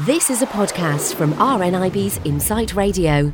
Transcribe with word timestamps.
This 0.00 0.28
is 0.28 0.42
a 0.42 0.46
podcast 0.46 1.14
from 1.14 1.34
RNIB's 1.34 2.18
Insight 2.24 2.74
Radio. 2.74 3.32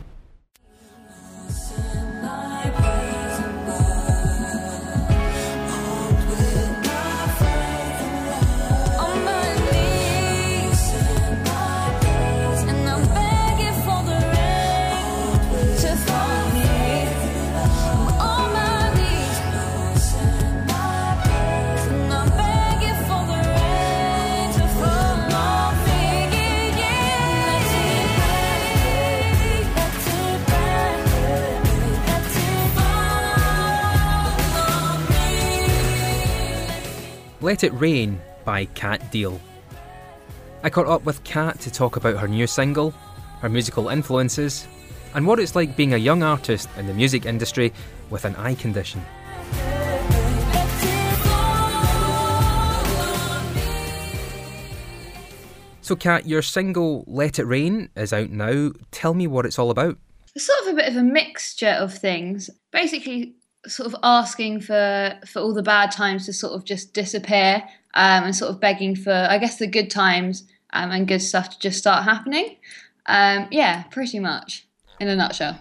Let 37.50 37.64
It 37.64 37.72
Rain 37.72 38.20
by 38.44 38.66
Kat 38.66 39.10
Deal. 39.10 39.40
I 40.62 40.70
caught 40.70 40.86
up 40.86 41.04
with 41.04 41.24
Kat 41.24 41.58
to 41.62 41.70
talk 41.72 41.96
about 41.96 42.16
her 42.16 42.28
new 42.28 42.46
single, 42.46 42.92
her 43.40 43.48
musical 43.48 43.88
influences, 43.88 44.68
and 45.14 45.26
what 45.26 45.40
it's 45.40 45.56
like 45.56 45.76
being 45.76 45.92
a 45.92 45.96
young 45.96 46.22
artist 46.22 46.68
in 46.76 46.86
the 46.86 46.94
music 46.94 47.26
industry 47.26 47.72
with 48.08 48.24
an 48.24 48.36
eye 48.36 48.54
condition. 48.54 49.02
So, 55.80 55.96
Kat, 55.96 56.28
your 56.28 56.42
single 56.42 57.02
Let 57.08 57.40
It 57.40 57.46
Rain 57.46 57.88
is 57.96 58.12
out 58.12 58.30
now. 58.30 58.70
Tell 58.92 59.12
me 59.12 59.26
what 59.26 59.44
it's 59.44 59.58
all 59.58 59.72
about. 59.72 59.98
It's 60.36 60.46
sort 60.46 60.60
of 60.60 60.68
a 60.68 60.76
bit 60.76 60.88
of 60.88 60.94
a 60.94 61.02
mixture 61.02 61.66
of 61.66 61.92
things. 61.92 62.48
Basically, 62.70 63.34
sort 63.66 63.92
of 63.92 63.96
asking 64.02 64.60
for 64.60 65.18
for 65.26 65.40
all 65.40 65.54
the 65.54 65.62
bad 65.62 65.90
times 65.90 66.26
to 66.26 66.32
sort 66.32 66.54
of 66.54 66.64
just 66.64 66.94
disappear, 66.94 67.62
um, 67.94 68.24
and 68.24 68.36
sort 68.36 68.50
of 68.50 68.60
begging 68.60 68.96
for, 68.96 69.12
I 69.12 69.38
guess, 69.38 69.58
the 69.58 69.66
good 69.66 69.90
times 69.90 70.44
um, 70.72 70.90
and 70.90 71.08
good 71.08 71.22
stuff 71.22 71.50
to 71.50 71.58
just 71.58 71.78
start 71.78 72.04
happening. 72.04 72.56
Um, 73.06 73.48
yeah, 73.50 73.84
pretty 73.84 74.18
much 74.18 74.66
in 75.00 75.08
a 75.08 75.16
nutshell. 75.16 75.60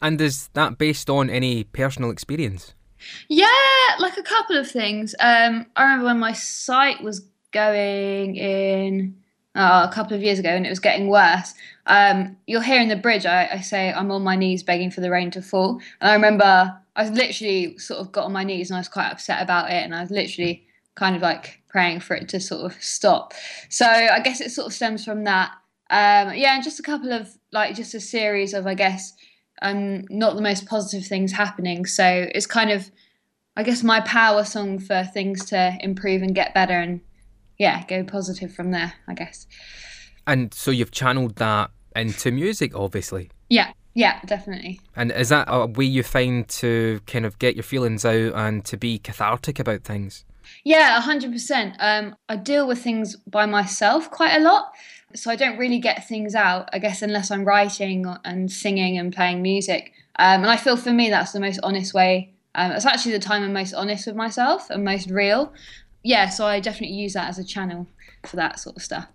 And 0.00 0.20
is 0.20 0.48
that 0.52 0.78
based 0.78 1.08
on 1.08 1.30
any 1.30 1.64
personal 1.64 2.10
experience? 2.10 2.74
Yeah, 3.28 3.46
like 3.98 4.16
a 4.16 4.22
couple 4.22 4.56
of 4.56 4.70
things. 4.70 5.14
Um, 5.20 5.66
I 5.76 5.84
remember 5.84 6.06
when 6.06 6.18
my 6.18 6.32
sight 6.32 7.02
was 7.02 7.26
going 7.52 8.36
in 8.36 9.16
oh, 9.56 9.84
a 9.84 9.90
couple 9.92 10.16
of 10.16 10.22
years 10.22 10.38
ago 10.38 10.50
and 10.50 10.66
it 10.66 10.70
was 10.70 10.80
getting 10.80 11.08
worse. 11.08 11.54
Um, 11.86 12.36
you'll 12.46 12.62
hear 12.62 12.80
in 12.80 12.88
the 12.88 12.96
bridge, 12.96 13.26
I, 13.26 13.48
I 13.52 13.60
say, 13.60 13.92
I'm 13.92 14.10
on 14.10 14.22
my 14.22 14.36
knees 14.36 14.62
begging 14.62 14.90
for 14.90 15.00
the 15.00 15.10
rain 15.10 15.30
to 15.32 15.42
fall. 15.42 15.80
And 16.00 16.10
I 16.10 16.14
remember 16.14 16.78
I 16.96 17.02
was 17.02 17.10
literally 17.10 17.78
sort 17.78 18.00
of 18.00 18.12
got 18.12 18.24
on 18.24 18.32
my 18.32 18.44
knees 18.44 18.70
and 18.70 18.76
I 18.76 18.80
was 18.80 18.88
quite 18.88 19.10
upset 19.10 19.42
about 19.42 19.70
it. 19.70 19.82
And 19.84 19.94
I 19.94 20.02
was 20.02 20.10
literally 20.10 20.66
kind 20.94 21.16
of 21.16 21.22
like 21.22 21.62
praying 21.68 22.00
for 22.00 22.14
it 22.14 22.28
to 22.30 22.40
sort 22.40 22.64
of 22.70 22.82
stop. 22.82 23.34
So 23.68 23.86
I 23.86 24.20
guess 24.20 24.40
it 24.40 24.50
sort 24.50 24.66
of 24.66 24.72
stems 24.72 25.04
from 25.04 25.24
that. 25.24 25.52
Um, 25.88 26.34
yeah, 26.34 26.54
and 26.54 26.64
just 26.64 26.80
a 26.80 26.82
couple 26.82 27.12
of 27.12 27.36
like 27.52 27.76
just 27.76 27.94
a 27.94 28.00
series 28.00 28.54
of, 28.54 28.66
I 28.66 28.74
guess, 28.74 29.12
um, 29.62 30.04
not 30.10 30.34
the 30.34 30.42
most 30.42 30.66
positive 30.66 31.06
things 31.06 31.32
happening. 31.32 31.86
So 31.86 32.28
it's 32.34 32.46
kind 32.46 32.70
of, 32.70 32.90
I 33.56 33.62
guess, 33.62 33.82
my 33.82 34.00
power 34.00 34.44
song 34.44 34.78
for 34.78 35.04
things 35.04 35.44
to 35.46 35.78
improve 35.80 36.22
and 36.22 36.34
get 36.34 36.54
better 36.54 36.78
and 36.78 37.00
yeah, 37.58 37.84
go 37.86 38.04
positive 38.04 38.54
from 38.54 38.70
there, 38.70 38.94
I 39.08 39.14
guess. 39.14 39.46
And 40.26 40.52
so 40.52 40.70
you've 40.70 40.90
channeled 40.90 41.36
that 41.36 41.70
into 41.94 42.30
music, 42.30 42.74
obviously. 42.74 43.30
Yeah, 43.48 43.72
yeah, 43.94 44.20
definitely. 44.26 44.80
And 44.94 45.12
is 45.12 45.30
that 45.30 45.46
a 45.48 45.66
way 45.66 45.84
you 45.84 46.02
find 46.02 46.46
to 46.48 47.00
kind 47.06 47.24
of 47.24 47.38
get 47.38 47.56
your 47.56 47.62
feelings 47.62 48.04
out 48.04 48.32
and 48.34 48.64
to 48.66 48.76
be 48.76 48.98
cathartic 48.98 49.58
about 49.58 49.84
things? 49.84 50.24
Yeah, 50.64 51.00
100%. 51.00 51.76
Um, 51.78 52.16
I 52.28 52.36
deal 52.36 52.66
with 52.66 52.78
things 52.78 53.16
by 53.16 53.46
myself 53.46 54.10
quite 54.10 54.36
a 54.36 54.40
lot. 54.40 54.72
So 55.14 55.30
I 55.30 55.36
don't 55.36 55.56
really 55.56 55.78
get 55.78 56.06
things 56.06 56.34
out, 56.34 56.68
I 56.72 56.78
guess, 56.78 57.00
unless 57.00 57.30
I'm 57.30 57.44
writing 57.44 58.06
and 58.24 58.50
singing 58.50 58.98
and 58.98 59.14
playing 59.14 59.40
music. 59.40 59.92
Um, 60.18 60.42
and 60.42 60.50
I 60.50 60.56
feel 60.56 60.76
for 60.76 60.92
me 60.92 61.10
that's 61.10 61.32
the 61.32 61.40
most 61.40 61.60
honest 61.62 61.94
way. 61.94 62.34
Um, 62.54 62.72
it's 62.72 62.86
actually 62.86 63.12
the 63.12 63.18
time 63.18 63.42
I'm 63.42 63.52
most 63.52 63.74
honest 63.74 64.06
with 64.06 64.16
myself 64.16 64.70
and 64.70 64.84
most 64.84 65.10
real. 65.10 65.52
Yeah, 66.06 66.28
so 66.28 66.46
I 66.46 66.60
definitely 66.60 66.96
use 66.96 67.14
that 67.14 67.28
as 67.28 67.40
a 67.40 67.44
channel 67.44 67.88
for 68.24 68.36
that 68.36 68.60
sort 68.60 68.76
of 68.76 68.82
stuff. 68.82 69.08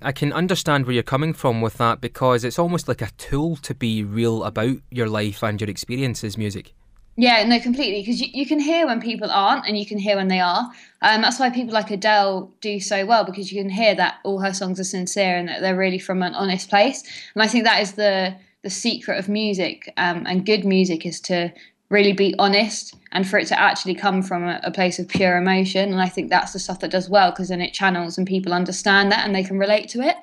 I 0.00 0.12
can 0.12 0.32
understand 0.32 0.86
where 0.86 0.94
you're 0.94 1.02
coming 1.02 1.32
from 1.32 1.60
with 1.60 1.76
that 1.78 2.00
because 2.00 2.44
it's 2.44 2.58
almost 2.58 2.86
like 2.86 3.02
a 3.02 3.10
tool 3.18 3.56
to 3.56 3.74
be 3.74 4.04
real 4.04 4.44
about 4.44 4.76
your 4.88 5.08
life 5.08 5.42
and 5.42 5.60
your 5.60 5.68
experiences, 5.68 6.38
music. 6.38 6.72
Yeah, 7.16 7.42
no, 7.42 7.58
completely. 7.58 8.00
Because 8.00 8.20
you, 8.20 8.28
you 8.32 8.46
can 8.46 8.60
hear 8.60 8.86
when 8.86 9.00
people 9.00 9.28
aren't, 9.28 9.66
and 9.66 9.76
you 9.76 9.86
can 9.86 9.98
hear 9.98 10.14
when 10.14 10.28
they 10.28 10.38
are. 10.38 10.70
Um, 11.02 11.22
that's 11.22 11.40
why 11.40 11.50
people 11.50 11.74
like 11.74 11.90
Adele 11.90 12.52
do 12.60 12.78
so 12.78 13.04
well 13.04 13.24
because 13.24 13.50
you 13.50 13.60
can 13.60 13.70
hear 13.70 13.96
that 13.96 14.18
all 14.22 14.38
her 14.38 14.54
songs 14.54 14.78
are 14.78 14.84
sincere 14.84 15.36
and 15.36 15.48
that 15.48 15.62
they're 15.62 15.76
really 15.76 15.98
from 15.98 16.22
an 16.22 16.34
honest 16.34 16.68
place. 16.68 17.02
And 17.34 17.42
I 17.42 17.48
think 17.48 17.64
that 17.64 17.82
is 17.82 17.92
the 17.92 18.36
the 18.62 18.70
secret 18.70 19.18
of 19.18 19.28
music 19.28 19.92
um, 19.96 20.26
and 20.26 20.44
good 20.44 20.64
music 20.64 21.06
is 21.06 21.20
to 21.20 21.52
really 21.88 22.12
be 22.12 22.34
honest 22.38 22.94
and 23.12 23.26
for 23.26 23.38
it 23.38 23.46
to 23.46 23.58
actually 23.58 23.94
come 23.94 24.22
from 24.22 24.44
a, 24.44 24.60
a 24.64 24.70
place 24.70 24.98
of 24.98 25.08
pure 25.08 25.36
emotion. 25.36 25.92
And 25.92 26.00
I 26.00 26.08
think 26.08 26.30
that's 26.30 26.52
the 26.52 26.58
stuff 26.58 26.80
that 26.80 26.90
does 26.90 27.08
well 27.08 27.30
because 27.30 27.48
then 27.48 27.60
it 27.60 27.72
channels 27.72 28.18
and 28.18 28.26
people 28.26 28.52
understand 28.52 29.12
that 29.12 29.24
and 29.24 29.34
they 29.34 29.44
can 29.44 29.58
relate 29.58 29.88
to 29.90 30.00
it. 30.00 30.16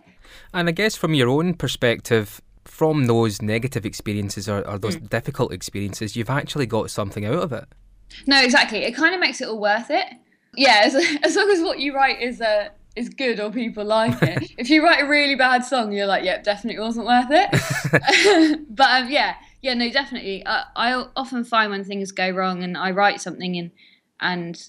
And 0.53 0.67
I 0.67 0.71
guess 0.71 0.95
from 0.95 1.13
your 1.13 1.29
own 1.29 1.53
perspective, 1.53 2.41
from 2.65 3.05
those 3.05 3.41
negative 3.41 3.85
experiences 3.85 4.47
or, 4.47 4.67
or 4.67 4.77
those 4.77 4.95
difficult 4.97 5.51
experiences, 5.51 6.15
you've 6.15 6.29
actually 6.29 6.65
got 6.65 6.91
something 6.91 7.25
out 7.25 7.35
of 7.35 7.53
it. 7.53 7.65
No, 8.27 8.41
exactly. 8.41 8.79
It 8.79 8.93
kind 8.93 9.13
of 9.13 9.19
makes 9.19 9.41
it 9.41 9.47
all 9.47 9.59
worth 9.59 9.89
it. 9.89 10.05
Yeah, 10.55 10.81
as, 10.83 10.95
as 11.23 11.35
long 11.35 11.49
as 11.49 11.61
what 11.61 11.79
you 11.79 11.95
write 11.95 12.21
is 12.21 12.41
uh, 12.41 12.69
is 12.95 13.09
good 13.09 13.39
or 13.39 13.51
people 13.51 13.83
like 13.83 14.21
it. 14.21 14.51
if 14.57 14.69
you 14.69 14.83
write 14.83 15.03
a 15.03 15.07
really 15.07 15.35
bad 15.35 15.65
song, 15.65 15.91
you're 15.91 16.05
like, 16.05 16.23
yep, 16.23 16.43
definitely 16.43 16.79
wasn't 16.79 17.05
worth 17.07 17.27
it. 17.29 18.65
but 18.69 19.03
um, 19.03 19.09
yeah, 19.09 19.35
yeah, 19.63 19.73
no, 19.73 19.89
definitely. 19.89 20.45
Uh, 20.45 20.65
I 20.75 21.05
often 21.15 21.45
find 21.45 21.71
when 21.71 21.85
things 21.85 22.11
go 22.11 22.29
wrong 22.29 22.63
and 22.63 22.77
I 22.77 22.91
write 22.91 23.21
something 23.21 23.57
and 23.57 23.71
and 24.19 24.61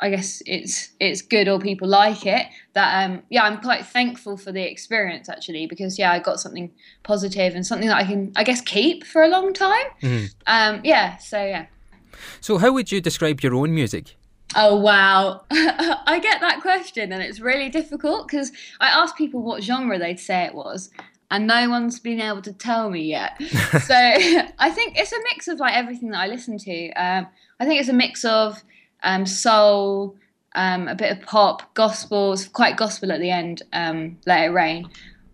I 0.00 0.10
guess 0.10 0.42
it's 0.44 0.90
it's 1.00 1.22
good 1.22 1.48
or 1.48 1.58
people 1.58 1.88
like 1.88 2.26
it. 2.26 2.46
That 2.74 3.04
um, 3.04 3.22
yeah, 3.30 3.44
I'm 3.44 3.58
quite 3.62 3.86
thankful 3.86 4.36
for 4.36 4.52
the 4.52 4.70
experience 4.70 5.30
actually 5.30 5.66
because 5.66 5.98
yeah, 5.98 6.12
I 6.12 6.18
got 6.18 6.40
something 6.40 6.70
positive 7.04 7.54
and 7.54 7.66
something 7.66 7.88
that 7.88 7.96
I 7.96 8.04
can 8.04 8.32
I 8.36 8.44
guess 8.44 8.60
keep 8.60 9.04
for 9.04 9.22
a 9.22 9.28
long 9.28 9.54
time. 9.54 9.86
Um, 10.46 10.82
yeah, 10.84 11.16
so 11.16 11.42
yeah. 11.42 11.66
So, 12.42 12.58
how 12.58 12.70
would 12.72 12.92
you 12.92 13.00
describe 13.00 13.40
your 13.40 13.54
own 13.54 13.74
music? 13.74 14.16
Oh 14.54 14.76
wow, 14.76 15.46
I 15.50 16.20
get 16.22 16.42
that 16.42 16.60
question 16.60 17.12
and 17.12 17.22
it's 17.22 17.40
really 17.40 17.70
difficult 17.70 18.28
because 18.28 18.52
I 18.78 18.88
asked 18.88 19.16
people 19.16 19.40
what 19.40 19.62
genre 19.62 19.98
they'd 19.98 20.20
say 20.20 20.44
it 20.44 20.54
was, 20.54 20.90
and 21.32 21.46
no 21.46 21.70
one's 21.70 21.98
been 21.98 22.20
able 22.20 22.42
to 22.42 22.52
tell 22.52 22.90
me 22.90 23.00
yet. 23.00 23.40
so 23.42 23.94
I 23.94 24.70
think 24.70 24.98
it's 24.98 25.12
a 25.12 25.18
mix 25.24 25.48
of 25.48 25.58
like 25.58 25.74
everything 25.74 26.10
that 26.10 26.20
I 26.20 26.26
listen 26.26 26.58
to. 26.58 26.92
Um, 26.92 27.26
I 27.58 27.64
think 27.64 27.80
it's 27.80 27.88
a 27.88 27.94
mix 27.94 28.24
of 28.24 28.62
um, 29.02 29.24
soul, 29.24 30.14
um, 30.54 30.88
a 30.88 30.94
bit 30.94 31.10
of 31.10 31.22
pop, 31.22 31.72
gospel. 31.72 32.34
It's 32.34 32.46
quite 32.46 32.76
gospel 32.76 33.10
at 33.10 33.18
the 33.18 33.30
end. 33.30 33.62
Um, 33.72 34.18
Let 34.26 34.44
it 34.44 34.48
rain, 34.48 34.90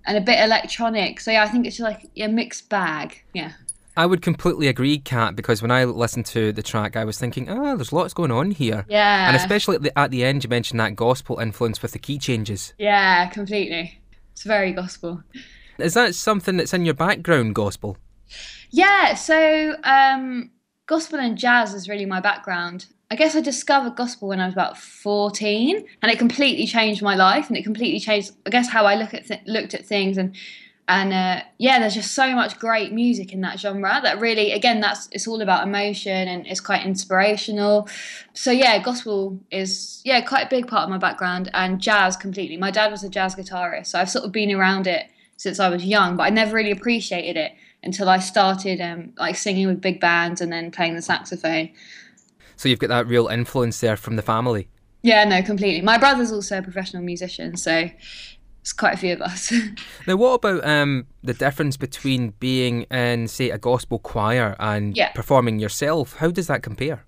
and 0.06 0.16
a 0.16 0.20
bit 0.20 0.38
electronic. 0.38 1.18
So 1.18 1.32
yeah, 1.32 1.42
I 1.42 1.48
think 1.48 1.66
it's 1.66 1.80
like 1.80 2.08
a 2.16 2.28
mixed 2.28 2.68
bag. 2.68 3.24
Yeah. 3.34 3.52
I 3.96 4.06
would 4.06 4.22
completely 4.22 4.68
agree, 4.68 5.00
Kat, 5.00 5.34
because 5.34 5.60
when 5.60 5.72
I 5.72 5.82
listened 5.82 6.26
to 6.26 6.52
the 6.52 6.62
track, 6.62 6.94
I 6.94 7.04
was 7.04 7.18
thinking, 7.18 7.50
oh, 7.50 7.74
there's 7.74 7.92
lots 7.92 8.14
going 8.14 8.30
on 8.30 8.52
here. 8.52 8.86
Yeah. 8.88 9.26
And 9.26 9.34
especially 9.36 9.74
at 9.74 9.82
the, 9.82 9.98
at 9.98 10.12
the 10.12 10.22
end, 10.22 10.44
you 10.44 10.50
mentioned 10.50 10.78
that 10.78 10.94
gospel 10.94 11.40
influence 11.40 11.82
with 11.82 11.90
the 11.90 11.98
key 11.98 12.16
changes. 12.16 12.74
Yeah, 12.78 13.28
completely. 13.30 14.00
It's 14.30 14.44
very 14.44 14.70
gospel. 14.70 15.24
Is 15.78 15.94
that 15.94 16.14
something 16.14 16.56
that's 16.56 16.74
in 16.74 16.84
your 16.84 16.94
background, 16.94 17.54
gospel? 17.54 17.96
Yeah, 18.70 19.14
so 19.14 19.76
um, 19.84 20.50
gospel 20.86 21.20
and 21.20 21.38
jazz 21.38 21.72
is 21.74 21.88
really 21.88 22.04
my 22.04 22.20
background. 22.20 22.86
I 23.10 23.14
guess 23.14 23.34
I 23.34 23.40
discovered 23.40 23.96
gospel 23.96 24.28
when 24.28 24.40
I 24.40 24.46
was 24.46 24.54
about 24.54 24.76
14 24.76 25.86
and 26.02 26.12
it 26.12 26.18
completely 26.18 26.66
changed 26.66 27.00
my 27.00 27.14
life 27.14 27.48
and 27.48 27.56
it 27.56 27.62
completely 27.62 28.00
changed 28.00 28.32
I 28.46 28.50
guess 28.50 28.68
how 28.68 28.84
I 28.84 28.96
look 28.96 29.14
at 29.14 29.26
th- 29.26 29.40
looked 29.46 29.72
at 29.72 29.86
things 29.86 30.18
and 30.18 30.36
and 30.88 31.12
uh, 31.14 31.42
yeah 31.56 31.78
there's 31.78 31.94
just 31.94 32.12
so 32.12 32.34
much 32.34 32.58
great 32.58 32.92
music 32.92 33.32
in 33.32 33.40
that 33.42 33.58
genre 33.58 34.00
that 34.02 34.20
really 34.20 34.52
again 34.52 34.80
that's 34.80 35.08
it's 35.10 35.26
all 35.26 35.40
about 35.40 35.66
emotion 35.66 36.28
and 36.28 36.46
it's 36.46 36.60
quite 36.60 36.84
inspirational. 36.84 37.88
So 38.34 38.50
yeah, 38.50 38.82
gospel 38.82 39.40
is 39.50 40.02
yeah 40.04 40.20
quite 40.20 40.46
a 40.46 40.50
big 40.50 40.66
part 40.66 40.82
of 40.84 40.90
my 40.90 40.98
background 40.98 41.50
and 41.54 41.80
jazz 41.80 42.14
completely. 42.14 42.58
My 42.58 42.70
dad 42.70 42.90
was 42.90 43.04
a 43.04 43.08
jazz 43.08 43.34
guitarist, 43.34 43.86
so 43.86 44.00
I've 44.00 44.10
sort 44.10 44.26
of 44.26 44.32
been 44.32 44.52
around 44.52 44.86
it 44.86 45.06
since 45.38 45.58
I 45.58 45.70
was 45.70 45.84
young, 45.84 46.16
but 46.16 46.24
I 46.24 46.30
never 46.30 46.54
really 46.54 46.70
appreciated 46.70 47.36
it 47.38 47.52
until 47.82 48.08
I 48.10 48.18
started 48.18 48.80
um, 48.82 49.14
like 49.16 49.36
singing 49.36 49.66
with 49.68 49.80
big 49.80 50.00
bands 50.00 50.40
and 50.42 50.52
then 50.52 50.70
playing 50.70 50.94
the 50.96 51.02
saxophone. 51.02 51.70
So 52.56 52.68
you've 52.68 52.80
got 52.80 52.88
that 52.88 53.06
real 53.06 53.28
influence 53.28 53.80
there 53.80 53.96
from 53.96 54.16
the 54.16 54.22
family. 54.22 54.68
Yeah, 55.02 55.24
no, 55.24 55.40
completely. 55.42 55.80
My 55.80 55.96
brother's 55.96 56.32
also 56.32 56.58
a 56.58 56.62
professional 56.62 57.04
musician, 57.04 57.56
so 57.56 57.88
it's 58.60 58.72
quite 58.72 58.94
a 58.94 58.96
few 58.96 59.12
of 59.12 59.22
us. 59.22 59.52
Now, 60.08 60.16
what 60.16 60.32
about 60.34 60.66
um, 60.66 61.06
the 61.22 61.34
difference 61.34 61.76
between 61.76 62.30
being 62.40 62.82
in, 62.90 63.28
say, 63.28 63.50
a 63.50 63.58
gospel 63.58 64.00
choir 64.00 64.56
and 64.58 64.96
Yeah. 64.96 65.12
performing 65.12 65.60
yourself? 65.60 66.14
How 66.16 66.30
does 66.32 66.48
that 66.48 66.62
compare? 66.64 67.04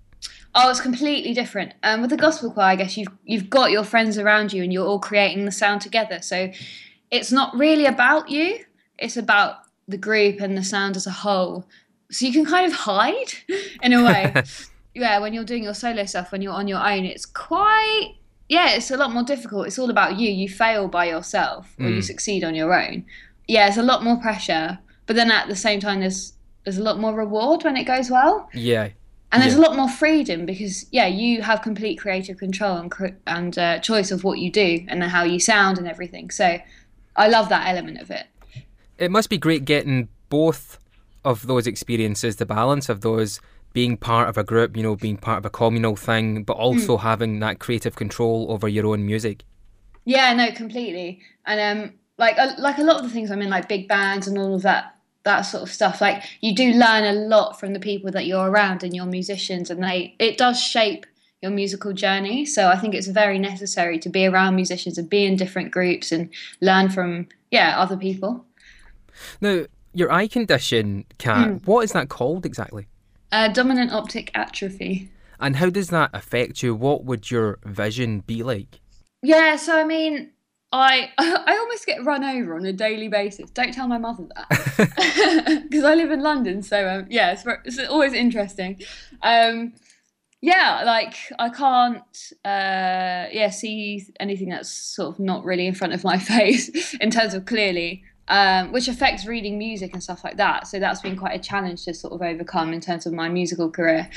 Oh, 0.55 0.69
it's 0.69 0.79
completely 0.81 1.33
different. 1.33 1.73
Um, 1.83 1.99
with 2.01 2.11
the 2.11 2.17
gospel 2.17 2.51
choir, 2.51 2.67
I 2.67 2.75
guess 2.75 2.95
you've 2.95 3.07
you've 3.25 3.49
got 3.49 3.71
your 3.71 3.83
friends 3.83 4.17
around 4.17 4.53
you, 4.53 4.63
and 4.63 4.71
you're 4.71 4.85
all 4.87 4.99
creating 4.99 5.45
the 5.45 5.51
sound 5.51 5.81
together. 5.81 6.21
So 6.21 6.51
it's 7.11 7.31
not 7.31 7.55
really 7.55 7.85
about 7.85 8.29
you; 8.29 8.59
it's 8.97 9.17
about 9.17 9.57
the 9.87 9.97
group 9.97 10.39
and 10.39 10.57
the 10.57 10.63
sound 10.63 10.95
as 10.95 11.05
a 11.07 11.11
whole. 11.11 11.65
So 12.09 12.25
you 12.25 12.33
can 12.33 12.45
kind 12.45 12.65
of 12.65 12.73
hide 12.73 13.33
in 13.83 13.93
a 13.93 14.03
way. 14.03 14.33
yeah, 14.95 15.19
when 15.19 15.33
you're 15.33 15.43
doing 15.45 15.63
your 15.63 15.73
solo 15.73 16.05
stuff, 16.05 16.31
when 16.31 16.41
you're 16.41 16.53
on 16.53 16.67
your 16.67 16.79
own, 16.85 17.05
it's 17.05 17.25
quite 17.25 18.15
yeah, 18.49 18.71
it's 18.71 18.91
a 18.91 18.97
lot 18.97 19.13
more 19.13 19.23
difficult. 19.23 19.67
It's 19.67 19.79
all 19.79 19.89
about 19.89 20.17
you. 20.17 20.29
You 20.29 20.49
fail 20.49 20.87
by 20.89 21.05
yourself, 21.05 21.73
or 21.79 21.87
you 21.89 22.01
succeed 22.01 22.43
on 22.43 22.53
your 22.53 22.73
own. 22.77 23.05
Yeah, 23.47 23.67
it's 23.67 23.77
a 23.77 23.83
lot 23.83 24.03
more 24.03 24.17
pressure, 24.17 24.79
but 25.05 25.15
then 25.15 25.31
at 25.31 25.47
the 25.47 25.55
same 25.55 25.79
time, 25.79 26.01
there's 26.01 26.33
there's 26.63 26.77
a 26.77 26.83
lot 26.83 26.99
more 26.99 27.13
reward 27.13 27.63
when 27.63 27.75
it 27.75 27.85
goes 27.85 28.11
well 28.11 28.47
Yeah. 28.53 28.89
and 29.31 29.41
there's 29.41 29.53
Yeah. 29.55 29.61
a 29.61 29.65
lot 29.65 29.75
more 29.75 29.89
freedom 29.89 30.45
because 30.45 30.85
yeah 30.91 31.07
you 31.07 31.41
have 31.41 31.63
complete 31.63 31.95
creative 31.97 32.37
control 32.37 32.77
and 32.77 32.93
and 33.25 33.57
uh, 33.57 33.79
choice 33.79 34.11
of 34.11 34.23
what 34.23 34.37
you 34.37 34.51
do 34.51 34.85
and 34.87 35.03
how 35.03 35.23
you 35.23 35.39
sound 35.39 35.79
and 35.79 35.87
everything 35.87 36.29
so 36.29 36.59
i 37.15 37.27
love 37.27 37.49
that 37.49 37.67
element 37.67 37.99
of 37.99 38.09
it. 38.11 38.27
It 38.97 39.11
must 39.11 39.29
be 39.29 39.37
great 39.37 39.65
getting 39.65 40.09
both 40.29 40.77
of 41.25 41.47
those 41.47 41.65
experiences, 41.67 42.35
the 42.35 42.45
balance 42.45 42.87
of 42.87 43.01
those 43.01 43.39
being 43.73 43.97
part 43.97 44.29
of 44.29 44.37
a 44.37 44.43
group, 44.43 44.77
you 44.77 44.83
know, 44.83 44.95
being 44.95 45.17
part 45.17 45.39
of 45.39 45.45
a 45.45 45.49
communal 45.49 45.95
thing, 45.95 46.43
but 46.43 46.53
also 46.53 46.97
having 46.97 47.39
that 47.39 47.59
creative 47.59 47.95
control 47.95 48.47
over 48.49 48.67
your 48.67 48.85
own 48.87 49.05
music. 49.05 49.43
yeah 50.05 50.33
no 50.33 50.51
completely. 50.51 51.19
And 51.45 51.59
um 51.59 51.93
like 52.17 52.37
a, 52.37 52.55
like 52.59 52.77
a 52.77 52.83
lot 52.83 52.97
of 52.97 53.03
the 53.03 53.09
things 53.09 53.31
i'm 53.31 53.41
in 53.41 53.49
like 53.49 53.67
big 53.67 53.87
bands 53.87 54.27
and 54.27 54.37
all 54.37 54.53
of 54.53 54.61
that 54.61 54.95
that 55.23 55.41
sort 55.41 55.63
of 55.63 55.69
stuff 55.69 56.01
like 56.01 56.23
you 56.41 56.53
do 56.55 56.71
learn 56.73 57.03
a 57.03 57.13
lot 57.13 57.59
from 57.59 57.73
the 57.73 57.79
people 57.79 58.11
that 58.11 58.25
you're 58.25 58.49
around 58.49 58.83
and 58.83 58.95
your 58.95 59.05
musicians 59.05 59.69
and 59.69 59.83
they 59.83 60.15
it 60.19 60.37
does 60.37 60.59
shape 60.59 61.05
your 61.41 61.51
musical 61.51 61.91
journey 61.93 62.45
so 62.45 62.67
i 62.67 62.77
think 62.77 62.93
it's 62.93 63.07
very 63.07 63.39
necessary 63.39 63.97
to 63.99 64.09
be 64.09 64.25
around 64.25 64.55
musicians 64.55 64.97
and 64.97 65.09
be 65.09 65.25
in 65.25 65.35
different 65.35 65.71
groups 65.71 66.11
and 66.11 66.29
learn 66.61 66.89
from 66.89 67.27
yeah 67.49 67.79
other 67.79 67.97
people 67.97 68.45
Now, 69.41 69.65
your 69.93 70.11
eye 70.11 70.27
condition, 70.27 71.05
Kat, 71.17 71.65
what 71.65 71.81
is 71.81 71.91
that 71.91 72.07
called 72.09 72.45
exactly? 72.45 72.87
uh, 73.31 73.47
dominant 73.49 73.91
optic 73.91 74.31
atrophy 74.33 75.09
And 75.39 75.55
how 75.57 75.69
does 75.69 75.89
that 75.89 76.11
affect 76.13 76.61
you? 76.63 76.75
What 76.75 77.03
would 77.05 77.31
your 77.31 77.57
vision 77.65 78.19
be 78.21 78.43
like? 78.43 78.79
Yeah, 79.23 79.55
so 79.57 79.77
I 79.77 79.83
mean, 79.83 80.29
I 80.71 81.09
I 81.17 81.57
almost 81.57 81.85
get 81.85 82.05
run 82.05 82.23
over 82.23 82.55
on 82.55 82.65
a 82.65 82.71
daily 82.73 83.07
basis. 83.09 83.49
Don't 83.51 83.73
tell 83.73 83.87
my 83.87 83.97
mother 83.97 84.27
that 84.35 84.47
because 85.69 85.83
I 85.83 85.95
live 85.95 86.11
in 86.11 86.21
London. 86.21 86.61
So 86.61 86.87
um, 86.87 87.07
yeah, 87.09 87.31
it's, 87.33 87.43
it's 87.65 87.89
always 87.89 88.13
interesting. 88.13 88.81
Um, 89.23 89.73
yeah, 90.41 90.81
like 90.85 91.15
I 91.37 91.49
can't 91.49 92.33
uh, 92.43 93.29
yeah 93.31 93.49
see 93.51 94.05
anything 94.19 94.49
that's 94.49 94.69
sort 94.69 95.13
of 95.13 95.19
not 95.19 95.45
really 95.45 95.67
in 95.67 95.75
front 95.75 95.93
of 95.93 96.03
my 96.03 96.17
face 96.33 96.95
in 96.95 97.11
terms 97.11 97.33
of 97.33 97.45
clearly. 97.45 98.03
Um, 98.27 98.71
which 98.71 98.87
affects 98.87 99.25
reading 99.25 99.57
music 99.57 99.91
and 99.91 100.01
stuff 100.01 100.23
like 100.23 100.37
that. 100.37 100.65
So 100.65 100.79
that's 100.79 101.01
been 101.01 101.17
quite 101.17 101.37
a 101.37 101.43
challenge 101.43 101.83
to 101.83 101.93
sort 101.93 102.13
of 102.13 102.21
overcome 102.21 102.71
in 102.71 102.79
terms 102.79 103.05
of 103.05 103.11
my 103.11 103.27
musical 103.27 103.69
career. 103.69 104.09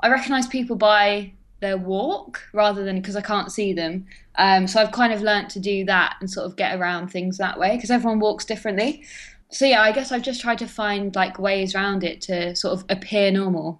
I 0.00 0.08
recognise 0.08 0.46
people 0.46 0.76
by 0.76 1.32
their 1.60 1.76
walk 1.76 2.42
rather 2.54 2.84
than 2.84 2.96
because 2.96 3.16
I 3.16 3.20
can't 3.20 3.52
see 3.52 3.74
them. 3.74 4.06
Um, 4.36 4.66
so 4.66 4.80
I've 4.80 4.92
kind 4.92 5.12
of 5.12 5.20
learnt 5.20 5.50
to 5.50 5.60
do 5.60 5.84
that 5.84 6.16
and 6.20 6.30
sort 6.30 6.46
of 6.46 6.56
get 6.56 6.78
around 6.78 7.08
things 7.08 7.36
that 7.36 7.58
way 7.58 7.76
because 7.76 7.90
everyone 7.90 8.18
walks 8.18 8.46
differently. 8.46 9.04
So 9.50 9.66
yeah, 9.66 9.82
I 9.82 9.92
guess 9.92 10.10
I've 10.10 10.22
just 10.22 10.40
tried 10.40 10.58
to 10.60 10.66
find 10.66 11.14
like 11.14 11.38
ways 11.38 11.74
around 11.74 12.02
it 12.02 12.22
to 12.22 12.56
sort 12.56 12.78
of 12.78 12.86
appear 12.88 13.30
normal 13.30 13.78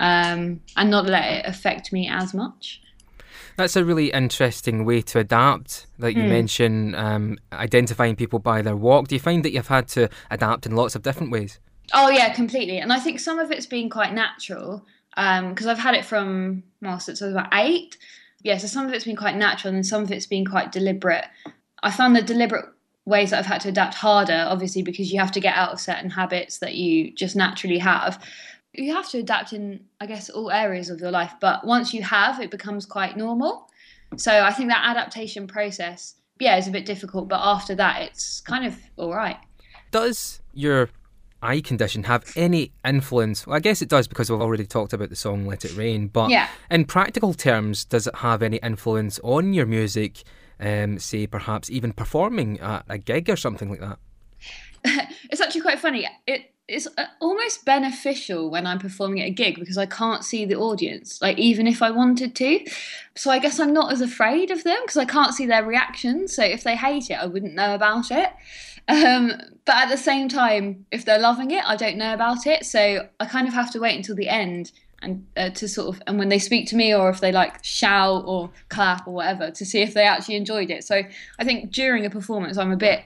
um, 0.00 0.60
and 0.76 0.90
not 0.90 1.06
let 1.06 1.24
it 1.32 1.46
affect 1.46 1.92
me 1.92 2.08
as 2.08 2.34
much. 2.34 2.82
That's 3.56 3.76
a 3.76 3.84
really 3.84 4.10
interesting 4.10 4.84
way 4.84 5.00
to 5.02 5.18
adapt. 5.18 5.86
Like 5.98 6.14
you 6.14 6.24
mentioned, 6.24 6.94
um, 6.94 7.38
identifying 7.52 8.14
people 8.14 8.38
by 8.38 8.60
their 8.60 8.76
walk. 8.76 9.08
Do 9.08 9.14
you 9.14 9.20
find 9.20 9.42
that 9.44 9.52
you've 9.52 9.68
had 9.68 9.88
to 9.88 10.10
adapt 10.30 10.66
in 10.66 10.76
lots 10.76 10.94
of 10.94 11.02
different 11.02 11.32
ways? 11.32 11.58
Oh 11.94 12.10
yeah, 12.10 12.34
completely. 12.34 12.78
And 12.78 12.92
I 12.92 12.98
think 12.98 13.18
some 13.18 13.38
of 13.38 13.50
it's 13.50 13.66
been 13.66 13.88
quite 13.88 14.12
natural 14.12 14.84
because 15.10 15.66
I've 15.66 15.78
had 15.78 15.94
it 15.94 16.04
from 16.04 16.64
well 16.82 17.00
since 17.00 17.22
I 17.22 17.26
was 17.26 17.34
about 17.34 17.48
eight. 17.54 17.96
Yeah, 18.42 18.58
so 18.58 18.66
some 18.66 18.86
of 18.86 18.92
it's 18.92 19.06
been 19.06 19.16
quite 19.16 19.36
natural, 19.36 19.72
and 19.74 19.86
some 19.86 20.02
of 20.02 20.12
it's 20.12 20.26
been 20.26 20.44
quite 20.44 20.70
deliberate. 20.70 21.24
I 21.82 21.90
found 21.90 22.14
the 22.14 22.22
deliberate 22.22 22.66
ways 23.06 23.30
that 23.30 23.38
I've 23.38 23.46
had 23.46 23.62
to 23.62 23.70
adapt 23.70 23.94
harder, 23.94 24.44
obviously, 24.46 24.82
because 24.82 25.12
you 25.12 25.18
have 25.20 25.32
to 25.32 25.40
get 25.40 25.56
out 25.56 25.72
of 25.72 25.80
certain 25.80 26.10
habits 26.10 26.58
that 26.58 26.74
you 26.74 27.12
just 27.12 27.36
naturally 27.36 27.78
have. 27.78 28.22
You 28.76 28.94
have 28.94 29.08
to 29.10 29.18
adapt 29.18 29.52
in, 29.52 29.84
I 30.00 30.06
guess, 30.06 30.28
all 30.30 30.50
areas 30.50 30.90
of 30.90 31.00
your 31.00 31.10
life. 31.10 31.32
But 31.40 31.64
once 31.64 31.94
you 31.94 32.02
have, 32.02 32.40
it 32.40 32.50
becomes 32.50 32.86
quite 32.86 33.16
normal. 33.16 33.68
So 34.16 34.42
I 34.42 34.52
think 34.52 34.68
that 34.70 34.84
adaptation 34.84 35.46
process, 35.46 36.14
yeah, 36.38 36.56
is 36.56 36.68
a 36.68 36.70
bit 36.70 36.84
difficult. 36.86 37.28
But 37.28 37.40
after 37.42 37.74
that, 37.74 38.02
it's 38.02 38.40
kind 38.40 38.64
of 38.66 38.76
all 38.96 39.14
right. 39.14 39.36
Does 39.90 40.40
your 40.52 40.90
eye 41.42 41.60
condition 41.60 42.04
have 42.04 42.24
any 42.36 42.72
influence? 42.84 43.46
Well, 43.46 43.56
I 43.56 43.60
guess 43.60 43.82
it 43.82 43.88
does 43.88 44.06
because 44.08 44.30
we've 44.30 44.40
already 44.40 44.66
talked 44.66 44.92
about 44.92 45.08
the 45.10 45.16
song 45.16 45.46
Let 45.46 45.64
It 45.64 45.76
Rain. 45.76 46.08
But 46.08 46.30
Yeah. 46.30 46.48
in 46.70 46.84
practical 46.84 47.34
terms, 47.34 47.84
does 47.84 48.06
it 48.06 48.16
have 48.16 48.42
any 48.42 48.58
influence 48.58 49.18
on 49.22 49.52
your 49.54 49.66
music? 49.66 50.22
Um, 50.58 50.98
say, 50.98 51.26
perhaps 51.26 51.70
even 51.70 51.92
performing 51.92 52.58
at 52.60 52.84
a 52.88 52.98
gig 52.98 53.28
or 53.28 53.36
something 53.36 53.68
like 53.70 53.80
that? 53.80 53.98
it's 55.30 55.40
actually 55.40 55.60
quite 55.60 55.78
funny. 55.78 56.08
It 56.26 56.52
it's 56.68 56.88
uh, 56.98 57.06
almost 57.20 57.64
beneficial 57.64 58.50
when 58.50 58.66
I'm 58.66 58.80
performing 58.80 59.20
at 59.20 59.28
a 59.28 59.30
gig 59.30 59.58
because 59.58 59.78
I 59.78 59.86
can't 59.86 60.24
see 60.24 60.44
the 60.44 60.56
audience, 60.56 61.22
like 61.22 61.38
even 61.38 61.66
if 61.66 61.80
I 61.80 61.90
wanted 61.90 62.34
to. 62.36 62.66
So 63.14 63.30
I 63.30 63.38
guess 63.38 63.60
I'm 63.60 63.72
not 63.72 63.92
as 63.92 64.00
afraid 64.00 64.50
of 64.50 64.64
them 64.64 64.78
because 64.82 64.96
I 64.96 65.04
can't 65.04 65.32
see 65.32 65.46
their 65.46 65.64
reactions. 65.64 66.34
So 66.34 66.42
if 66.42 66.64
they 66.64 66.76
hate 66.76 67.10
it, 67.10 67.14
I 67.20 67.26
wouldn't 67.26 67.54
know 67.54 67.74
about 67.74 68.10
it. 68.10 68.30
Um, 68.88 69.32
but 69.64 69.76
at 69.76 69.88
the 69.90 69.96
same 69.96 70.28
time, 70.28 70.86
if 70.90 71.04
they're 71.04 71.20
loving 71.20 71.52
it, 71.52 71.64
I 71.64 71.76
don't 71.76 71.98
know 71.98 72.12
about 72.12 72.46
it. 72.46 72.64
So 72.64 73.08
I 73.20 73.26
kind 73.26 73.46
of 73.46 73.54
have 73.54 73.70
to 73.72 73.80
wait 73.80 73.96
until 73.96 74.16
the 74.16 74.28
end 74.28 74.72
and 75.02 75.26
uh, 75.36 75.50
to 75.50 75.68
sort 75.68 75.94
of 75.94 76.02
and 76.06 76.18
when 76.18 76.30
they 76.30 76.38
speak 76.38 76.66
to 76.68 76.76
me 76.76 76.94
or 76.94 77.10
if 77.10 77.20
they 77.20 77.30
like 77.30 77.62
shout 77.62 78.24
or 78.26 78.50
clap 78.70 79.06
or 79.06 79.12
whatever 79.12 79.50
to 79.50 79.64
see 79.64 79.82
if 79.82 79.94
they 79.94 80.04
actually 80.04 80.36
enjoyed 80.36 80.70
it. 80.70 80.84
So 80.84 81.02
I 81.38 81.44
think 81.44 81.70
during 81.70 82.04
a 82.06 82.10
performance, 82.10 82.56
I'm 82.58 82.72
a 82.72 82.76
bit 82.76 83.04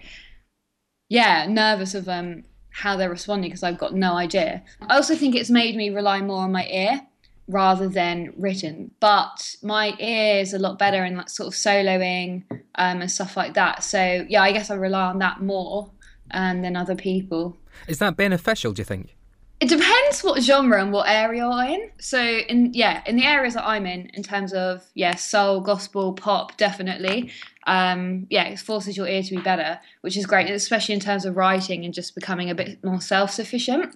yeah 1.09 1.47
nervous 1.47 1.95
of 1.95 2.09
um 2.09 2.45
how 2.71 2.97
they're 2.97 3.11
responding 3.11 3.51
because 3.51 3.63
I've 3.63 3.79
got 3.79 3.95
no 3.95 4.15
idea. 4.15 4.63
I 4.89 4.97
also 4.97 5.15
think 5.15 5.35
it's 5.35 5.51
made 5.51 5.77
me 5.77 5.91
rely 5.91 6.21
more 6.21 6.43
on 6.43 6.53
my 6.53 6.67
ear 6.67 7.01
rather 7.49 7.89
than 7.89 8.33
written. 8.37 8.93
But 9.01 9.57
my 9.63 9.95
ear 9.99 10.41
is 10.41 10.55
a 10.55 10.59
lot 10.59 10.79
better 10.79 11.05
in 11.05 11.17
like 11.17 11.29
sort 11.29 11.49
of 11.49 11.55
soloing 11.55 12.45
um, 12.77 13.01
and 13.01 13.11
stuff 13.11 13.37
like 13.37 13.55
that. 13.55 13.83
So 13.83 14.27
yeah, 14.29 14.43
I 14.43 14.53
guess 14.53 14.71
I 14.71 14.75
rely 14.77 15.07
on 15.07 15.19
that 15.19 15.43
more 15.43 15.91
um, 16.31 16.63
than 16.63 16.77
other 16.77 16.95
people. 16.95 17.57
Is 17.89 17.99
that 17.99 18.17
beneficial, 18.17 18.73
do 18.73 18.81
you 18.81 18.85
think? 18.85 19.17
It 19.61 19.69
depends 19.69 20.23
what 20.23 20.43
genre 20.43 20.81
and 20.81 20.91
what 20.91 21.07
area 21.07 21.45
you're 21.45 21.65
in. 21.65 21.91
So 21.99 22.19
in 22.23 22.73
yeah, 22.73 23.03
in 23.05 23.17
the 23.17 23.27
areas 23.27 23.55
that 23.55 23.67
I'm 23.67 23.85
in, 23.85 24.07
in 24.15 24.23
terms 24.23 24.55
of 24.55 24.87
yeah, 24.95 25.17
soul, 25.17 25.61
gospel, 25.61 26.15
pop, 26.15 26.57
definitely. 26.57 27.31
Um, 27.67 28.27
yeah, 28.31 28.45
it 28.45 28.59
forces 28.59 28.97
your 28.97 29.07
ear 29.07 29.23
to 29.23 29.37
be 29.37 29.43
better, 29.43 29.79
which 30.01 30.17
is 30.17 30.27
great, 30.27 30.49
especially 30.51 30.95
in 30.95 31.01
terms 31.01 31.25
of 31.25 31.37
writing 31.37 31.85
and 31.85 31.93
just 31.93 32.15
becoming 32.15 32.49
a 32.51 32.55
bit 32.55 32.83
more 32.83 33.01
self-sufficient. 33.01 33.95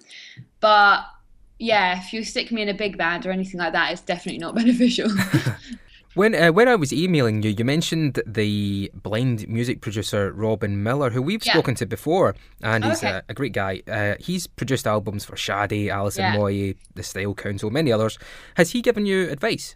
But 0.59 1.05
yeah, 1.57 1.99
if 1.99 2.13
you 2.13 2.23
stick 2.23 2.51
me 2.51 2.61
in 2.61 2.69
a 2.69 2.73
big 2.73 2.97
band 2.97 3.25
or 3.25 3.31
anything 3.31 3.59
like 3.59 3.73
that, 3.73 3.91
it's 3.91 4.01
definitely 4.01 4.39
not 4.39 4.55
beneficial. 4.61 5.09
When 6.13 6.33
uh, 6.33 6.53
when 6.53 6.69
I 6.69 6.75
was 6.75 6.93
emailing 6.93 7.43
you, 7.43 7.49
you 7.57 7.65
mentioned 7.65 8.21
the 8.25 8.89
blind 9.03 9.49
music 9.49 9.81
producer 9.81 10.31
Robin 10.31 10.81
Millar, 10.81 11.09
who 11.09 11.21
we've 11.21 11.45
Yeah. 11.45 11.51
spoken 11.51 11.75
to 11.75 11.85
before, 11.85 12.35
and 12.63 12.85
he's 12.85 13.03
Okay. 13.03 13.09
a, 13.17 13.23
a 13.27 13.33
great 13.33 13.51
guy. 13.51 13.81
Uh, 13.85 14.15
he's 14.21 14.47
produced 14.47 14.87
albums 14.87 15.25
for 15.25 15.35
Sade, 15.35 15.89
Alison 15.89 16.23
Yeah. 16.23 16.35
Moyet, 16.37 16.77
The 16.93 17.03
Style 17.03 17.33
Council, 17.33 17.69
many 17.69 17.91
others. 17.91 18.17
Has 18.55 18.71
he 18.71 18.81
given 18.81 19.05
you 19.05 19.29
advice? 19.29 19.75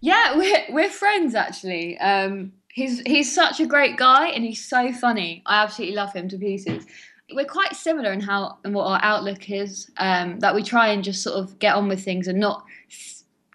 Yeah, 0.00 0.36
we're 0.36 0.64
we're 0.70 0.90
friends 0.90 1.36
actually. 1.36 1.96
Um, 1.98 2.54
he's 2.72 3.00
he's 3.00 3.32
such 3.32 3.60
a 3.60 3.66
great 3.66 3.96
guy 3.96 4.28
and 4.28 4.44
he's 4.44 4.64
so 4.64 4.92
funny. 4.92 5.42
I 5.46 5.62
absolutely 5.62 5.94
love 5.96 6.12
him 6.12 6.28
to 6.30 6.38
pieces. 6.38 6.86
We're 7.32 7.44
quite 7.44 7.74
similar 7.74 8.12
in 8.12 8.20
how 8.20 8.58
and 8.64 8.74
what 8.74 8.84
our 8.84 9.00
outlook 9.02 9.50
is. 9.50 9.90
Um, 9.98 10.40
that 10.40 10.54
we 10.54 10.62
try 10.62 10.88
and 10.88 11.04
just 11.04 11.22
sort 11.22 11.36
of 11.36 11.58
get 11.58 11.76
on 11.76 11.88
with 11.88 12.04
things 12.04 12.28
and 12.28 12.40
not 12.40 12.64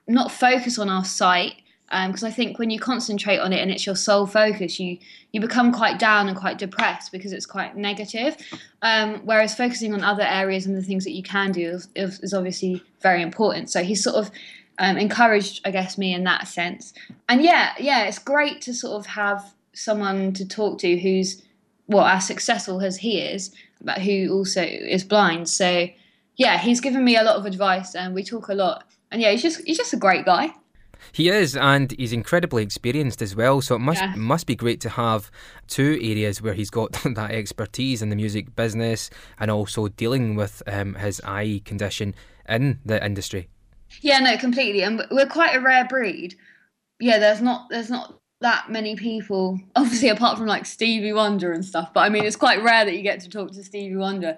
not 0.08 0.32
focus 0.32 0.80
on 0.80 0.90
our 0.90 1.04
sight. 1.04 1.62
Because 1.90 2.24
I 2.24 2.32
think 2.32 2.60
when 2.60 2.70
you 2.70 2.80
concentrate 2.80 3.40
on 3.40 3.54
it 3.54 3.62
and 3.62 3.72
it's 3.72 3.86
your 3.86 3.96
sole 3.96 4.26
focus, 4.28 4.80
you 4.80 4.98
you 5.32 5.40
become 5.40 5.72
quite 5.72 6.00
down 6.00 6.28
and 6.28 6.36
quite 6.36 6.58
depressed 6.58 7.12
because 7.12 7.32
it's 7.32 7.46
quite 7.46 7.78
negative. 7.78 8.36
Um, 8.82 9.22
whereas 9.24 9.56
focusing 9.56 9.94
on 9.94 10.04
other 10.04 10.24
areas 10.24 10.66
and 10.66 10.76
the 10.76 10.82
things 10.82 11.04
that 11.06 11.12
you 11.12 11.24
can 11.24 11.52
do 11.52 11.80
is, 11.96 12.20
is, 12.20 12.34
obviously 12.34 12.84
very 13.02 13.22
important. 13.22 13.70
So 13.70 13.84
he's 13.84 14.04
sort 14.04 14.16
of 14.16 14.32
um, 14.80 14.98
encouraged, 14.98 15.62
I 15.66 15.72
guess, 15.72 15.98
me 15.98 16.14
in 16.14 16.24
that 16.26 16.48
sense. 16.48 16.94
And 17.30 17.42
yeah, 17.42 17.74
yeah, 17.80 18.04
it's 18.04 18.20
great 18.20 18.62
to 18.64 18.74
sort 18.74 19.00
of 19.00 19.06
have 19.08 19.54
someone 19.74 20.34
to 20.34 20.48
talk 20.48 20.80
to 20.80 20.98
who's 20.98 21.42
well 21.88 22.06
as 22.06 22.28
successful 22.28 22.82
as 22.82 22.98
he 22.98 23.20
is, 23.20 23.52
but 23.82 24.00
who 24.00 24.30
also 24.34 24.62
is 24.62 25.04
blind. 25.04 25.50
So 25.50 25.88
yeah, 26.36 26.58
he's 26.58 26.82
given 26.82 27.04
me 27.04 27.16
a 27.16 27.24
lot 27.24 27.36
of 27.36 27.46
advice, 27.46 27.96
and 27.96 28.14
we 28.14 28.24
talk 28.24 28.48
a 28.48 28.54
lot. 28.54 28.84
And 29.12 29.22
yeah, 29.22 29.32
he's 29.32 29.42
just 29.42 29.62
he's 29.66 29.78
just 29.78 29.94
a 29.94 29.98
great 29.98 30.26
guy. 30.26 30.54
He 31.12 31.30
is, 31.30 31.56
and 31.56 31.92
he's 31.94 32.14
incredibly 32.14 32.64
experienced 32.64 33.22
as 33.22 33.36
well. 33.36 33.62
So 33.62 33.76
it 33.76 33.80
must 33.80 34.02
Yeah. 34.02 34.14
must 34.16 34.46
be 34.48 34.56
great 34.56 34.82
to 34.82 34.90
have 34.90 35.32
two 35.68 36.00
areas 36.02 36.42
where 36.42 36.54
he's 36.54 36.70
got 36.70 36.92
that 37.06 37.32
expertise 37.32 38.02
in 38.02 38.10
the 38.10 38.16
music 38.16 38.56
business 38.56 39.10
and 39.40 39.50
also 39.52 39.88
dealing 39.88 40.36
with 40.36 40.62
um, 40.68 40.96
his 40.96 41.22
eye 41.24 41.62
condition 41.66 42.16
in 42.48 42.80
the 42.86 43.04
industry. 43.04 43.48
Yeah, 44.02 44.20
no, 44.20 44.38
completely. 44.38 44.84
And 44.84 45.02
we're 45.12 45.28
quite 45.28 45.56
a 45.56 45.60
rare 45.62 45.86
breed. 45.86 46.36
Yeah, 47.00 47.20
there's 47.20 47.42
not 47.42 47.70
there's 47.70 47.90
not 47.90 48.20
that 48.42 48.70
many 48.70 48.96
people, 48.96 49.60
obviously 49.76 50.10
apart 50.10 50.38
from 50.38 50.48
like 50.48 50.66
Stevie 50.66 51.14
Wonder 51.14 51.52
and 51.54 51.64
stuff. 51.66 51.92
But 51.94 52.02
I 52.02 52.10
mean, 52.10 52.24
it's 52.26 52.36
quite 52.36 52.62
rare 52.64 52.86
that 52.86 52.96
you 52.96 53.02
get 53.02 53.20
to 53.22 53.30
talk 53.30 53.52
to 53.52 53.64
Stevie 53.64 53.96
Wonder. 53.96 54.38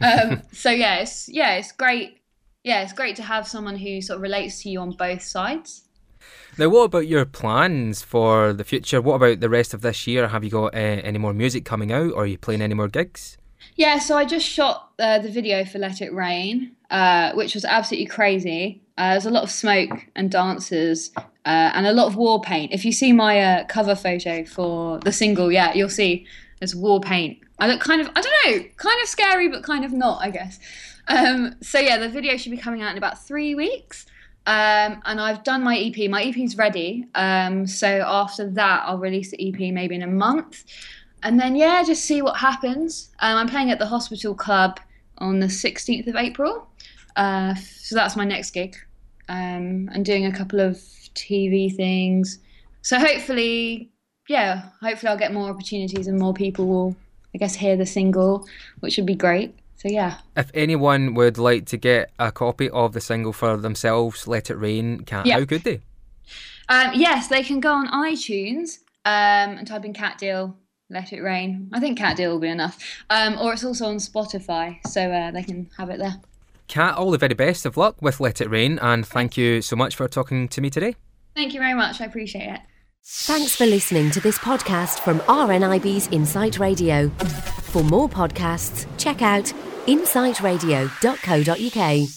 Um, 0.00 0.42
so 0.52 0.70
yeah, 0.70 0.96
it's 0.96 1.28
yeah, 1.28 1.54
it's 1.54 1.72
great. 1.72 2.18
Yeah, 2.62 2.82
it's 2.82 2.92
great 2.92 3.16
to 3.16 3.22
have 3.22 3.48
someone 3.48 3.76
who 3.76 4.02
sort 4.02 4.16
of 4.18 4.22
relates 4.22 4.62
to 4.62 4.68
you 4.70 4.80
on 4.80 4.90
both 4.92 5.22
sides. 5.22 5.88
Now, 6.58 6.68
what 6.68 6.84
about 6.84 7.06
your 7.06 7.24
plans 7.24 8.02
for 8.02 8.52
the 8.52 8.64
future? 8.64 9.00
What 9.00 9.14
about 9.14 9.40
the 9.40 9.48
rest 9.48 9.74
of 9.74 9.80
this 9.80 10.06
year? 10.06 10.28
Have 10.28 10.44
you 10.44 10.50
got 10.50 10.74
uh, 10.74 10.78
any 10.78 11.18
more 11.18 11.32
music 11.32 11.64
coming 11.64 11.92
out, 11.92 12.12
or 12.12 12.24
are 12.24 12.26
you 12.26 12.38
playing 12.38 12.62
any 12.62 12.74
more 12.74 12.88
gigs? 12.88 13.38
Yeah, 13.76 13.98
so 13.98 14.16
I 14.16 14.24
just 14.24 14.46
shot 14.46 14.90
uh, 14.98 15.18
the 15.18 15.30
video 15.30 15.64
for 15.64 15.78
Let 15.78 16.00
It 16.00 16.12
Rain, 16.12 16.72
uh, 16.90 17.32
which 17.32 17.54
was 17.54 17.64
absolutely 17.64 18.06
crazy. 18.06 18.82
Uh, 18.98 19.12
there's 19.12 19.26
a 19.26 19.30
lot 19.30 19.42
of 19.42 19.50
smoke 19.50 19.90
and 20.14 20.30
dancers 20.30 21.10
uh, 21.16 21.24
and 21.74 21.86
a 21.86 21.92
lot 21.92 22.06
of 22.06 22.16
war 22.16 22.40
paint. 22.40 22.72
If 22.72 22.84
you 22.84 22.92
see 22.92 23.12
my 23.12 23.40
uh, 23.40 23.64
cover 23.64 23.94
photo 23.94 24.44
for 24.44 24.98
the 24.98 25.12
single, 25.12 25.50
yeah, 25.50 25.72
you'll 25.72 25.88
see 25.88 26.26
there's 26.58 26.76
war 26.76 27.00
paint. 27.00 27.38
I 27.58 27.68
look 27.68 27.80
kind 27.80 28.00
of, 28.00 28.10
I 28.14 28.20
don't 28.20 28.32
know, 28.44 28.68
kind 28.76 29.02
of 29.02 29.08
scary, 29.08 29.48
but 29.48 29.62
kind 29.62 29.84
of 29.84 29.92
not, 29.92 30.22
I 30.22 30.30
guess. 30.30 30.58
Um, 31.08 31.56
so 31.60 31.78
yeah, 31.78 31.98
the 31.98 32.08
video 32.08 32.36
should 32.36 32.52
be 32.52 32.58
coming 32.58 32.82
out 32.82 32.92
in 32.92 32.98
about 32.98 33.24
three 33.24 33.54
weeks. 33.54 34.06
Um, 34.46 35.02
and 35.04 35.20
I've 35.20 35.44
done 35.44 35.62
my 35.62 35.78
EP. 35.78 36.10
My 36.10 36.24
EP's 36.24 36.56
ready. 36.56 37.06
Um, 37.14 37.66
so 37.66 38.02
after 38.06 38.48
that, 38.50 38.84
I'll 38.86 38.98
release 38.98 39.30
the 39.30 39.48
EP 39.48 39.72
maybe 39.72 39.94
in 39.94 40.02
a 40.02 40.06
month 40.06 40.64
and 41.22 41.38
then 41.38 41.56
yeah, 41.56 41.82
just 41.82 42.04
see 42.04 42.22
what 42.22 42.36
happens. 42.36 43.10
Um, 43.20 43.36
I'm 43.36 43.48
playing 43.48 43.70
at 43.70 43.78
the 43.78 43.86
Hospital 43.86 44.34
Club 44.34 44.80
on 45.18 45.40
the 45.40 45.46
16th 45.46 46.06
of 46.06 46.16
April, 46.16 46.68
uh, 47.16 47.54
so 47.54 47.94
that's 47.94 48.16
my 48.16 48.24
next 48.24 48.50
gig. 48.52 48.76
Um, 49.28 49.88
and 49.92 50.04
doing 50.04 50.26
a 50.26 50.32
couple 50.32 50.60
of 50.60 50.76
TV 51.14 51.74
things. 51.74 52.38
So 52.82 52.98
hopefully, 52.98 53.90
yeah, 54.28 54.70
hopefully 54.80 55.10
I'll 55.10 55.18
get 55.18 55.32
more 55.32 55.48
opportunities 55.48 56.08
and 56.08 56.18
more 56.18 56.34
people 56.34 56.66
will, 56.66 56.96
I 57.34 57.38
guess, 57.38 57.54
hear 57.54 57.76
the 57.76 57.86
single, 57.86 58.48
which 58.80 58.96
would 58.96 59.06
be 59.06 59.14
great. 59.14 59.54
So 59.80 59.88
yeah, 59.88 60.18
If 60.36 60.50
anyone 60.52 61.14
would 61.14 61.38
like 61.38 61.64
to 61.66 61.78
get 61.78 62.10
a 62.18 62.30
copy 62.30 62.68
of 62.68 62.92
the 62.92 63.00
single 63.00 63.32
for 63.32 63.56
themselves, 63.56 64.26
Let 64.28 64.50
It 64.50 64.56
Rain, 64.56 65.00
Kat, 65.04 65.24
Yeah. 65.24 65.38
how 65.38 65.46
could 65.46 65.62
they? 65.64 65.80
um, 66.68 66.90
yes, 66.94 67.28
they 67.28 67.42
can 67.42 67.60
go 67.60 67.72
on 67.72 67.88
iTunes 67.88 68.80
um, 69.06 69.56
and 69.58 69.66
type 69.66 69.86
in 69.86 69.94
Kat 69.94 70.18
Deal. 70.18 70.54
Let 70.90 71.12
it 71.14 71.20
rain. 71.22 71.70
I 71.72 71.80
think 71.80 71.96
Kat 71.98 72.16
Deal 72.18 72.30
will 72.32 72.40
be 72.40 72.48
enough. 72.48 72.76
Um, 73.08 73.38
or 73.38 73.52
it's 73.54 73.64
also 73.64 73.86
on 73.86 73.96
Spotify, 73.96 74.78
so 74.86 75.10
uh, 75.10 75.30
they 75.30 75.42
can 75.44 75.70
have 75.78 75.88
it 75.88 75.98
there. 75.98 76.16
Kat, 76.68 76.96
all 76.96 77.10
the 77.10 77.16
very 77.18 77.34
best 77.34 77.64
of 77.64 77.76
luck 77.76 78.02
with 78.02 78.20
Let 78.20 78.40
It 78.40 78.50
Rain, 78.50 78.78
and 78.82 79.06
thank 79.06 79.36
you 79.36 79.62
so 79.62 79.76
much 79.76 79.94
for 79.96 80.08
talking 80.08 80.46
to 80.48 80.60
me 80.60 80.68
today. 80.68 80.94
Thank 81.34 81.54
you 81.54 81.60
very 81.60 81.74
much. 81.74 82.00
I 82.00 82.04
appreciate 82.04 82.48
it. 82.52 82.60
Thanks 83.04 83.56
for 83.56 83.64
listening 83.66 84.10
to 84.10 84.20
this 84.20 84.36
podcast 84.38 84.98
from 85.00 85.20
RNIB's 85.20 86.08
Insight 86.08 86.58
Radio. 86.58 87.08
For 87.72 87.82
more 87.84 88.08
podcasts, 88.08 88.86
check 88.98 89.22
out 89.22 89.52
insightradio.co.uk. 89.86 92.10